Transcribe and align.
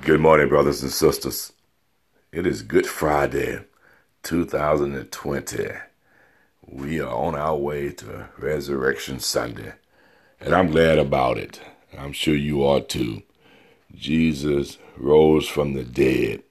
Good 0.00 0.20
morning, 0.20 0.48
brothers 0.48 0.82
and 0.82 0.90
sisters. 0.90 1.52
It 2.32 2.44
is 2.44 2.62
Good 2.62 2.88
Friday, 2.88 3.66
2020. 4.24 5.68
We 6.66 6.98
are 6.98 7.14
on 7.14 7.36
our 7.36 7.54
way 7.54 7.92
to 7.92 8.28
Resurrection 8.36 9.20
Sunday, 9.20 9.74
and 10.40 10.54
I'm 10.54 10.72
glad 10.72 10.98
about 10.98 11.38
it. 11.38 11.60
I'm 11.96 12.12
sure 12.12 12.34
you 12.34 12.64
are 12.64 12.80
too. 12.80 13.22
Jesus 13.94 14.78
rose 14.96 15.46
from 15.46 15.74
the 15.74 15.84
dead. 15.84 16.42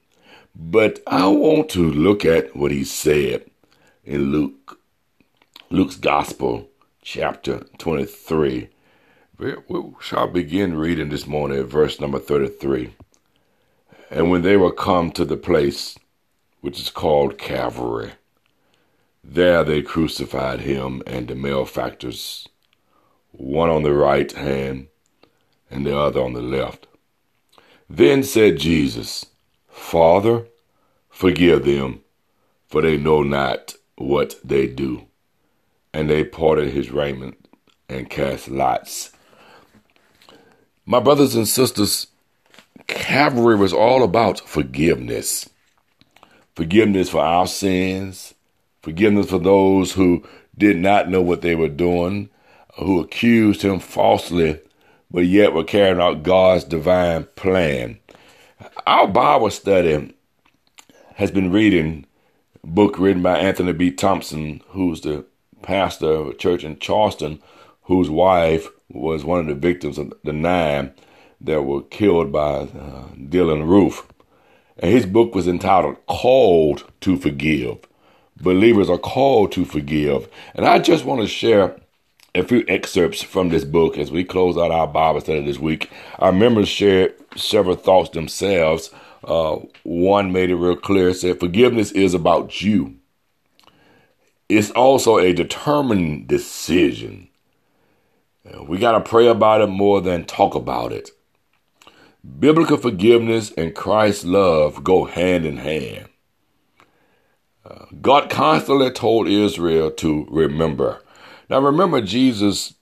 But 0.56 1.02
I 1.06 1.28
want 1.28 1.68
to 1.72 1.82
look 1.92 2.24
at 2.24 2.56
what 2.56 2.72
he 2.72 2.86
said 2.86 3.50
in 4.06 4.32
Luke, 4.32 4.80
Luke's 5.70 5.98
Gospel, 5.98 6.70
chapter 7.02 7.66
23. 7.80 8.70
We 9.40 9.56
shall 10.00 10.28
begin 10.28 10.78
reading 10.78 11.10
this 11.10 11.28
morning 11.28 11.60
at 11.60 11.66
verse 11.66 12.00
number 12.00 12.20
33. 12.20 12.94
And 14.12 14.30
when 14.30 14.42
they 14.42 14.58
were 14.58 14.74
come 14.74 15.12
to 15.14 15.24
the 15.24 15.38
place 15.38 15.98
which 16.60 16.78
is 16.80 16.90
called 16.90 17.38
Calvary, 17.38 18.12
there 19.24 19.64
they 19.64 19.82
crucified 19.82 20.60
him 20.60 21.02
and 21.08 21.30
the 21.30 21.36
malefactors, 21.36 22.50
one 23.32 23.70
on 23.70 23.84
the 23.84 23.94
right 23.94 24.30
hand 24.34 24.88
and 25.70 25.86
the 25.86 25.98
other 25.98 26.22
on 26.22 26.34
the 26.34 26.42
left. 26.42 26.88
Then 27.90 28.24
said 28.24 28.58
Jesus, 28.58 29.28
Father, 29.70 30.46
forgive 31.10 31.64
them, 31.64 32.02
for 32.68 32.82
they 32.82 32.98
know 32.98 33.24
not 33.24 33.76
what 33.96 34.36
they 34.44 34.68
do. 34.68 35.06
And 35.94 36.10
they 36.10 36.26
parted 36.26 36.74
his 36.74 36.92
raiment 36.92 37.48
and 37.88 38.10
cast 38.10 38.50
lots. 38.50 39.12
My 40.86 41.00
brothers 41.00 41.36
and 41.36 41.48
sisters, 41.48 42.08
Calvary 43.12 43.58
was 43.58 43.74
all 43.74 44.04
about 44.04 44.40
forgiveness. 44.48 45.50
Forgiveness 46.56 47.10
for 47.10 47.20
our 47.20 47.46
sins, 47.46 48.34
forgiveness 48.82 49.30
for 49.30 49.38
those 49.38 49.92
who 49.92 50.26
did 50.58 50.78
not 50.78 51.10
know 51.10 51.22
what 51.22 51.42
they 51.42 51.54
were 51.54 51.68
doing, 51.68 52.30
who 52.78 53.02
accused 53.02 53.64
him 53.64 53.82
falsely, 53.82 54.62
but 55.12 55.26
yet 55.26 55.52
were 55.52 55.66
carrying 55.66 56.00
out 56.00 56.24
God's 56.24 56.64
divine 56.64 57.26
plan. 57.36 58.00
Our 58.88 59.10
Bible 59.10 59.50
study 59.50 60.16
has 61.16 61.32
been 61.32 61.52
reading 61.52 62.06
a 62.64 62.68
book 62.68 62.98
written 62.98 63.22
by 63.22 63.40
Anthony 63.40 63.74
B. 63.74 63.92
Thompson, 63.92 64.62
who's 64.70 65.02
the 65.02 65.26
pastor 65.62 66.10
of 66.10 66.28
a 66.28 66.34
church 66.34 66.64
in 66.64 66.80
Charleston, 66.80 67.42
whose 67.82 68.10
wife 68.10 68.70
was 68.88 69.26
one 69.26 69.42
of 69.42 69.48
the 69.48 69.56
victims 69.56 69.98
of 69.98 70.14
the 70.24 70.32
nine 70.32 70.94
that 71.44 71.64
were 71.64 71.82
killed 71.82 72.32
by 72.32 72.54
uh, 72.54 73.08
Dylann 73.18 73.68
Roof. 73.68 74.08
And 74.78 74.92
his 74.92 75.06
book 75.06 75.36
was 75.36 75.48
entitled 75.48 75.98
Called 76.08 76.90
to 77.02 77.18
Forgive. 77.18 77.80
Believers 78.42 78.90
are 78.90 78.98
called 78.98 79.52
to 79.52 79.66
forgive. 79.66 80.28
And 80.56 80.66
I 80.66 80.80
just 80.80 81.06
want 81.06 81.22
to 81.22 81.28
share 81.28 81.76
a 82.34 82.44
few 82.44 82.64
excerpts 82.68 83.22
from 83.22 83.50
this 83.50 83.64
book 83.64 83.98
as 83.98 84.12
we 84.12 84.24
close 84.24 84.58
out 84.58 84.72
our 84.72 84.88
Bible 84.88 85.22
study 85.22 85.46
this 85.46 85.60
week. 85.60 85.92
Our 86.18 86.32
members 86.32 86.68
shared 86.68 87.14
several 87.36 87.76
thoughts 87.76 88.10
themselves. 88.10 88.90
Uh, 89.24 89.60
one 89.84 90.32
made 90.32 90.50
it 90.50 90.56
real 90.56 90.76
clear, 90.76 91.14
said, 91.14 91.40
Forgiveness 91.40 91.92
is 91.92 92.14
about 92.14 92.62
you. 92.62 92.96
It's 94.50 94.72
also 94.72 95.18
a 95.18 95.34
determined 95.34 96.28
decision. 96.28 97.30
We 98.68 98.80
got 98.80 98.94
to 98.94 99.02
pray 99.02 99.28
about 99.28 99.62
it 99.62 99.68
more 99.68 100.02
than 100.02 100.26
talk 100.26 100.56
about 100.56 100.92
it. 100.92 101.12
Biblical 102.40 102.78
forgiveness 102.78 103.52
and 103.58 103.74
Christ's 103.74 104.26
love 104.26 104.84
go 104.84 105.06
hand 105.06 105.44
in 105.44 105.58
hand. 105.58 106.08
Uh, 107.66 107.86
God 108.00 108.30
constantly 108.30 108.92
told 108.92 109.28
Israel 109.28 109.90
to 109.92 110.28
remember. 110.30 111.02
Now, 111.50 111.60
remember, 111.60 112.00
Jesus 112.02 112.76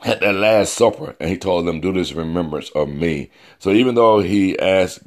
had 0.00 0.20
that 0.20 0.34
Last 0.34 0.74
Supper 0.74 1.16
and 1.18 1.30
he 1.30 1.38
told 1.38 1.66
them, 1.66 1.80
Do 1.80 1.92
this 1.92 2.12
remembrance 2.12 2.70
of 2.70 2.88
me. 2.88 3.30
So, 3.58 3.70
even 3.70 3.94
though 3.94 4.20
he 4.20 4.58
asked 4.58 5.00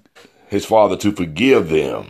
his 0.48 0.66
Father 0.66 0.98
to 0.98 1.12
forgive 1.12 1.70
them, 1.70 2.10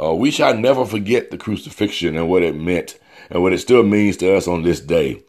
uh, 0.00 0.14
we 0.14 0.30
shall 0.30 0.56
never 0.56 0.86
forget 0.86 1.30
the 1.30 1.38
crucifixion 1.38 2.16
and 2.16 2.30
what 2.30 2.42
it 2.42 2.54
meant 2.54 2.98
and 3.28 3.42
what 3.42 3.52
it 3.52 3.58
still 3.58 3.82
means 3.82 4.16
to 4.18 4.34
us 4.34 4.48
on 4.48 4.62
this 4.62 4.80
day. 4.80 5.22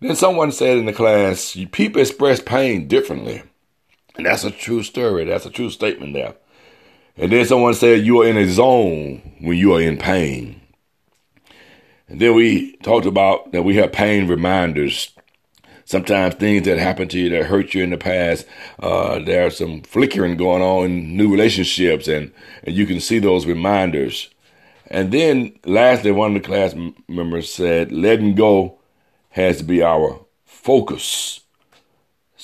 Then 0.00 0.14
someone 0.14 0.52
said 0.52 0.76
in 0.76 0.86
the 0.86 0.92
class, 0.92 1.56
People 1.72 2.00
express 2.00 2.40
pain 2.40 2.86
differently. 2.86 3.42
And 4.16 4.26
that's 4.26 4.44
a 4.44 4.50
true 4.50 4.82
story. 4.82 5.24
That's 5.24 5.46
a 5.46 5.50
true 5.50 5.70
statement 5.70 6.14
there. 6.14 6.34
And 7.16 7.30
then 7.30 7.44
someone 7.46 7.74
said 7.74 8.04
you 8.04 8.22
are 8.22 8.26
in 8.26 8.36
a 8.36 8.48
zone 8.48 9.36
when 9.40 9.56
you 9.56 9.74
are 9.74 9.80
in 9.80 9.96
pain. 9.96 10.60
And 12.08 12.20
then 12.20 12.34
we 12.34 12.76
talked 12.76 13.06
about 13.06 13.52
that 13.52 13.62
we 13.62 13.76
have 13.76 13.92
pain 13.92 14.28
reminders. 14.28 15.10
Sometimes 15.84 16.34
things 16.34 16.64
that 16.64 16.78
happen 16.78 17.08
to 17.08 17.18
you 17.18 17.28
that 17.30 17.46
hurt 17.46 17.74
you 17.74 17.82
in 17.82 17.90
the 17.90 17.98
past, 17.98 18.46
uh, 18.78 19.18
there's 19.18 19.58
some 19.58 19.82
flickering 19.82 20.36
going 20.36 20.62
on 20.62 20.86
in 20.86 21.16
new 21.16 21.30
relationships, 21.30 22.08
and, 22.08 22.32
and 22.62 22.74
you 22.74 22.86
can 22.86 23.00
see 23.00 23.18
those 23.18 23.46
reminders. 23.46 24.30
And 24.86 25.12
then 25.12 25.58
lastly, 25.64 26.10
one 26.10 26.34
of 26.34 26.42
the 26.42 26.46
class 26.46 26.74
members 27.06 27.52
said, 27.52 27.92
letting 27.92 28.34
go 28.34 28.78
has 29.30 29.58
to 29.58 29.64
be 29.64 29.82
our 29.82 30.24
focus. 30.46 31.40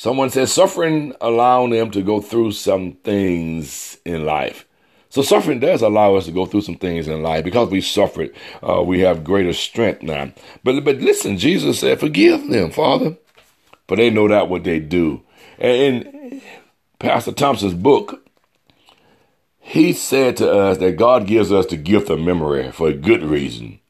Someone 0.01 0.31
says 0.31 0.51
suffering 0.51 1.13
allowing 1.21 1.73
them 1.73 1.91
to 1.91 2.01
go 2.01 2.23
through 2.23 2.53
some 2.53 2.93
things 3.05 3.99
in 4.07 4.25
life. 4.25 4.67
So 5.11 5.21
suffering 5.21 5.61
does 5.61 5.83
allow 5.83 6.15
us 6.15 6.25
to 6.25 6.33
go 6.33 6.47
through 6.47 6.63
some 6.63 6.77
things 6.77 7.07
in 7.07 7.23
life 7.23 7.45
because 7.45 7.69
we 7.69 7.83
suffered. 7.83 8.35
Uh, 8.67 8.83
we 8.83 9.01
have 9.01 9.25
greater 9.25 9.53
strength 9.53 10.03
now. 10.03 10.33
But 10.65 10.87
but 10.87 11.01
listen, 11.03 11.37
Jesus 11.37 11.81
said, 11.81 12.01
"Forgive 12.01 12.49
them, 12.49 12.71
Father, 12.71 13.19
for 13.89 13.99
they 13.99 14.09
know 14.09 14.27
not 14.27 14.49
what 14.49 14.65
they 14.65 14.79
do." 14.79 15.21
And 15.59 16.07
in 16.07 16.43
Pastor 16.99 17.33
Thompson's 17.33 17.75
book, 17.75 18.27
he 19.59 19.93
said 19.93 20.39
to 20.39 20.51
us 20.51 20.79
that 20.79 20.97
God 20.97 21.27
gives 21.27 21.53
us 21.53 21.67
the 21.67 21.77
gift 21.77 22.09
of 22.09 22.21
memory 22.21 22.73
for 22.73 22.89
a 22.89 22.95
good 22.95 23.23
reason, 23.23 23.81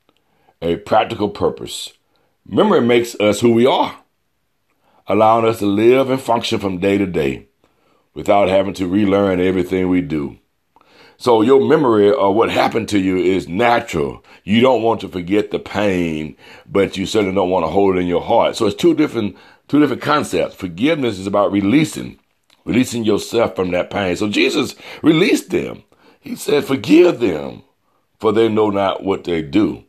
a 0.60 0.74
practical 0.74 1.28
purpose. 1.28 1.92
Memory 2.44 2.80
makes 2.80 3.14
us 3.20 3.38
who 3.38 3.52
we 3.52 3.64
are 3.64 4.00
allowing 5.06 5.46
us 5.46 5.58
to 5.58 5.66
live 5.66 6.10
and 6.10 6.20
function 6.20 6.58
from 6.58 6.78
day 6.78 6.98
to 6.98 7.06
day 7.06 7.48
without 8.14 8.48
having 8.48 8.74
to 8.74 8.86
relearn 8.86 9.40
everything 9.40 9.88
we 9.88 10.00
do. 10.00 10.38
So 11.16 11.42
your 11.42 11.60
memory 11.60 12.10
of 12.12 12.34
what 12.34 12.50
happened 12.50 12.88
to 12.90 12.98
you 12.98 13.18
is 13.18 13.46
natural. 13.46 14.24
You 14.42 14.62
don't 14.62 14.82
want 14.82 15.02
to 15.02 15.08
forget 15.08 15.50
the 15.50 15.58
pain, 15.58 16.34
but 16.66 16.96
you 16.96 17.04
certainly 17.04 17.34
don't 17.34 17.50
want 17.50 17.64
to 17.64 17.70
hold 17.70 17.96
it 17.96 18.00
in 18.00 18.06
your 18.06 18.22
heart. 18.22 18.56
So 18.56 18.66
it's 18.66 18.74
two 18.74 18.94
different, 18.94 19.36
two 19.68 19.80
different 19.80 20.00
concepts. 20.00 20.54
Forgiveness 20.54 21.18
is 21.18 21.26
about 21.26 21.52
releasing, 21.52 22.18
releasing 22.64 23.04
yourself 23.04 23.54
from 23.54 23.70
that 23.72 23.90
pain. 23.90 24.16
So 24.16 24.30
Jesus 24.30 24.74
released 25.02 25.50
them. 25.50 25.84
He 26.20 26.36
said, 26.36 26.64
forgive 26.64 27.20
them 27.20 27.64
for 28.18 28.32
they 28.32 28.48
know 28.48 28.70
not 28.70 29.02
what 29.02 29.24
they 29.24 29.42
do. 29.42 29.84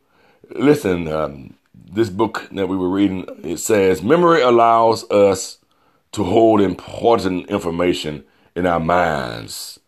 Listen, 0.49 1.07
um, 1.07 1.53
this 1.93 2.09
book 2.09 2.47
that 2.51 2.67
we 2.67 2.77
were 2.77 2.89
reading, 2.89 3.25
it 3.43 3.57
says 3.57 4.01
memory 4.01 4.41
allows 4.41 5.09
us 5.11 5.57
to 6.13 6.23
hold 6.23 6.61
important 6.61 7.49
information 7.49 8.23
in 8.55 8.65
our 8.65 8.79
minds, 8.79 9.79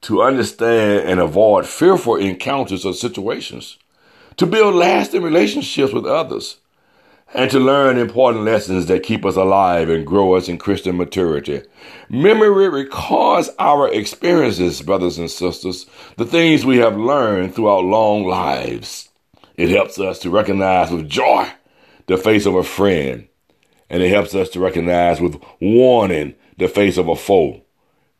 to 0.00 0.22
understand 0.22 1.08
and 1.08 1.20
avoid 1.20 1.66
fearful 1.66 2.16
encounters 2.16 2.84
or 2.84 2.92
situations, 2.92 3.78
to 4.36 4.46
build 4.46 4.74
lasting 4.74 5.22
relationships 5.22 5.92
with 5.92 6.06
others, 6.06 6.58
and 7.32 7.50
to 7.50 7.58
learn 7.58 7.98
important 7.98 8.44
lessons 8.44 8.86
that 8.86 9.02
keep 9.02 9.24
us 9.24 9.36
alive 9.36 9.88
and 9.88 10.06
grow 10.06 10.34
us 10.34 10.48
in 10.48 10.58
Christian 10.58 10.96
maturity. 10.96 11.62
Memory 12.08 12.68
records 12.68 13.50
our 13.58 13.92
experiences, 13.92 14.82
brothers 14.82 15.18
and 15.18 15.30
sisters, 15.30 15.86
the 16.16 16.26
things 16.26 16.64
we 16.64 16.78
have 16.78 16.96
learned 16.96 17.54
throughout 17.54 17.84
long 17.84 18.24
lives. 18.24 19.08
It 19.56 19.68
helps 19.68 20.00
us 20.00 20.18
to 20.20 20.30
recognize 20.30 20.90
with 20.90 21.08
joy 21.08 21.48
the 22.06 22.16
face 22.16 22.44
of 22.44 22.54
a 22.54 22.64
friend, 22.64 23.28
and 23.88 24.02
it 24.02 24.08
helps 24.08 24.34
us 24.34 24.48
to 24.50 24.60
recognize 24.60 25.20
with 25.20 25.40
warning 25.60 26.34
the 26.58 26.68
face 26.68 26.96
of 26.96 27.08
a 27.08 27.16
foe. 27.16 27.62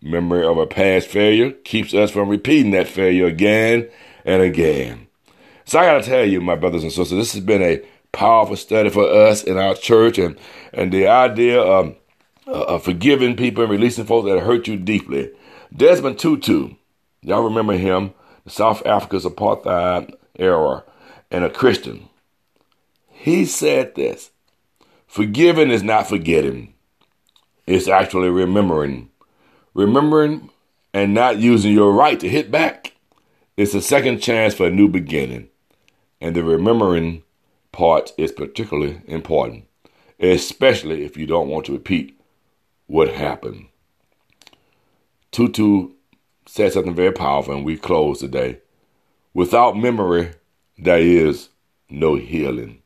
Memory 0.01 0.47
of 0.47 0.59
a 0.59 0.67
past 0.67 1.09
failure 1.09 1.51
keeps 1.51 1.95
us 1.95 2.11
from 2.11 2.29
repeating 2.29 2.73
that 2.73 2.87
failure 2.87 3.27
again 3.27 3.89
and 4.25 4.43
again. 4.43 5.09
So 5.65 5.79
I 5.79 5.87
got 5.87 6.05
to 6.05 6.09
tell 6.09 6.25
you, 6.25 6.41
my 6.41 6.57
brothers 6.57 6.83
and 6.83 6.93
sisters, 6.93 7.17
this 7.17 7.33
has 7.33 7.43
been 7.43 7.63
a 7.63 7.83
powerful 8.13 8.57
study 8.57 8.91
for 8.91 9.09
us 9.09 9.43
in 9.43 9.59
our 9.59 9.75
church, 9.75 10.19
and 10.19 10.39
and 10.73 10.93
the 10.93 11.09
idea 11.09 11.61
of, 11.61 11.97
uh, 12.47 12.65
of 12.65 12.85
forgiving 12.85 13.35
people 13.35 13.65
and 13.65 13.73
releasing 13.73 14.05
folks 14.05 14.29
that 14.29 14.41
hurt 14.41 14.69
you 14.69 14.77
deeply. 14.77 15.33
Desmond 15.75 16.19
Tutu, 16.19 16.75
y'all 17.23 17.43
remember 17.43 17.73
him, 17.73 18.13
South 18.47 18.85
Africa's 18.87 19.25
apartheid 19.25 20.15
era 20.37 20.85
and 21.35 21.45
a 21.45 21.51
Christian. 21.51 22.09
He 23.11 23.45
said 23.45 23.97
this 23.97 24.31
Forgiving 25.09 25.71
is 25.71 25.83
not 25.83 26.09
forgetting, 26.09 26.75
it's 27.67 27.89
actually 27.89 28.31
remembering. 28.31 29.11
Remembering 29.75 30.51
and 30.93 31.13
not 31.13 31.39
using 31.39 31.73
your 31.73 31.93
right 31.93 32.21
to 32.21 32.29
hit 32.29 32.53
back. 32.53 32.95
It's 33.57 33.75
a 33.75 33.83
second 33.83 34.21
chance 34.21 34.55
for 34.55 34.69
a 34.69 34.71
new 34.71 34.89
beginning. 34.89 35.49
And 36.21 36.37
the 36.37 36.45
remembering 36.45 37.25
part 37.73 38.13
is 38.17 38.31
particularly 38.31 39.01
important, 39.09 39.65
especially 40.21 41.05
if 41.05 41.17
you 41.17 41.27
don't 41.27 41.49
want 41.49 41.67
to 41.67 41.73
repeat 41.73 42.17
what 42.87 43.09
happened. 43.09 43.67
Tutu 45.33 45.91
said 46.47 46.73
something 46.73 46.95
very 46.95 47.13
powerful, 47.13 47.57
and 47.57 47.65
we 47.65 47.77
close 47.77 48.21
today. 48.21 48.61
Without 49.33 49.77
memory, 49.77 50.31
there 50.79 50.99
is 50.99 51.49
no 51.89 52.17
healing. 52.17 52.83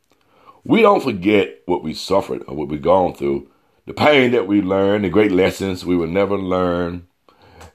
We 0.65 0.83
don't 0.83 1.03
forget 1.03 1.63
what 1.67 1.83
we 1.83 1.95
suffered 1.95 2.43
or 2.47 2.55
what 2.55 2.69
we've 2.69 2.83
gone 2.83 3.15
through, 3.15 3.51
the 3.87 3.95
pain 3.95 4.33
that 4.33 4.47
we 4.47 4.61
learned, 4.61 5.05
the 5.05 5.09
great 5.09 5.33
lessons 5.33 5.85
we 5.85 5.97
will 5.97 6.09
never 6.09 6.37
learn 6.37 7.07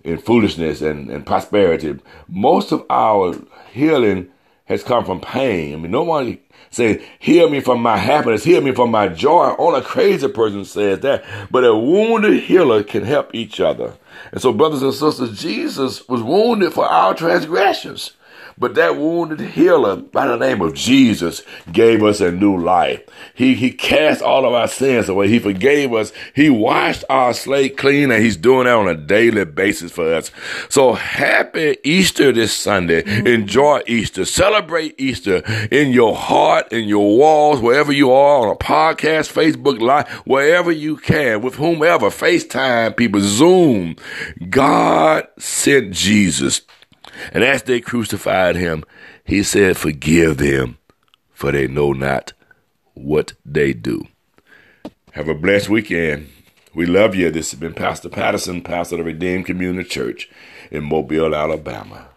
in 0.04 0.18
foolishness 0.18 0.82
and, 0.82 1.10
and 1.10 1.26
prosperity. 1.26 1.98
Most 2.28 2.72
of 2.72 2.86
our 2.90 3.36
healing 3.72 4.30
has 4.66 4.84
come 4.84 5.06
from 5.06 5.20
pain. 5.20 5.74
I 5.74 5.78
mean, 5.78 5.92
no 5.92 6.04
one 6.04 6.40
says, 6.70 7.02
heal 7.20 7.50
me 7.50 7.60
from 7.60 7.82
my 7.82 7.98
happiness, 7.98 8.44
heal 8.44 8.62
me 8.62 8.74
from 8.74 8.92
my 8.92 9.08
joy. 9.08 9.56
Only 9.58 9.80
a 9.80 9.84
crazy 9.84 10.28
person 10.28 10.66
says 10.66 11.00
that. 11.00 11.24
But 11.52 11.64
a 11.64 11.76
wounded 11.76 12.44
healer 12.44 12.84
can 12.84 13.04
help 13.04 13.34
each 13.34 13.60
other. 13.60 13.94
And 14.32 14.42
so, 14.42 14.54
brothers 14.54 14.82
and 14.82 14.94
sisters, 14.94 15.40
Jesus 15.40 16.08
was 16.08 16.22
wounded 16.22 16.74
for 16.74 16.86
our 16.86 17.14
transgressions. 17.14 18.14
But 18.58 18.76
that 18.76 18.98
wounded 18.98 19.40
healer 19.42 19.96
by 19.96 20.28
the 20.28 20.38
name 20.38 20.62
of 20.62 20.74
Jesus 20.74 21.42
gave 21.72 22.04
us 22.04 22.22
a 22.22 22.32
new 22.32 22.58
life. 22.58 23.02
He, 23.34 23.56
he 23.56 23.72
cast 23.72 24.22
all 24.22 24.46
of 24.46 24.54
our 24.54 24.68
sins 24.68 25.10
away. 25.10 25.28
He 25.28 25.40
forgave 25.40 25.94
us. 25.94 26.12
He 26.36 26.50
washed 26.50 27.04
our 27.10 27.34
slate 27.34 27.78
clean 27.78 28.12
and 28.12 28.24
he's 28.24 28.38
doing 28.38 28.66
that 28.66 28.76
on 28.76 28.88
a 28.88 28.96
daily 28.96 29.46
basis 29.46 29.92
for 29.92 30.14
us. 30.14 30.32
So 30.70 30.94
happy 30.94 31.78
Easter 31.84 32.32
this 32.32 32.54
Sunday. 32.54 33.04
Mm-hmm. 33.04 33.28
Enjoy 33.28 33.82
Easter. 33.88 34.26
Celebrate 34.26 34.96
Easter 34.98 35.42
in 35.72 35.92
your 35.92 36.16
heart, 36.16 36.72
in 36.72 36.88
your 36.88 37.18
walls, 37.18 37.60
wherever 37.60 37.92
you 37.92 38.12
are 38.12 38.48
on 38.48 38.54
a 38.54 38.56
podcast, 38.56 39.32
Facebook 39.34 39.80
Live, 39.80 40.08
wherever 40.26 40.72
you 40.72 40.98
can, 40.98 41.42
with 41.42 41.56
whomever, 41.56 42.08
FaceTime 42.08 42.96
people, 42.96 43.22
Zoom. 43.22 43.96
God 44.50 45.28
sent 45.38 45.92
Jesus 45.92 46.62
and 47.32 47.44
as 47.44 47.64
they 47.64 47.80
crucified 47.80 48.56
him, 48.56 48.84
he 49.24 49.44
said, 49.44 49.78
Forgive 49.78 50.38
them, 50.38 50.78
for 51.32 51.52
they 51.52 51.68
know 51.68 51.94
not 51.94 52.34
what 52.94 53.34
they 53.46 53.74
do. 53.74 54.08
Have 55.14 55.30
a 55.30 55.36
blessed 55.36 55.70
weekend. 55.70 56.30
We 56.74 56.88
love 56.88 57.14
you. 57.14 57.30
This 57.30 57.52
has 57.52 57.60
been 57.60 57.74
Pastor 57.74 58.10
Patterson, 58.10 58.62
pastor 58.62 58.96
of 58.96 59.00
the 59.00 59.06
Redeemed 59.06 59.46
Community 59.46 59.88
Church 59.88 60.30
in 60.72 60.84
Mobile, 60.84 61.36
Alabama. 61.36 62.08